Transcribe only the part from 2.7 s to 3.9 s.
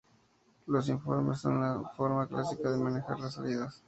de manejar las salidas.